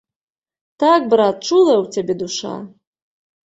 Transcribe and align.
Так, 0.83 1.01
брат, 1.11 1.35
чулая 1.47 1.79
ў 1.83 1.87
цябе 1.95 2.13
душа! 2.25 2.59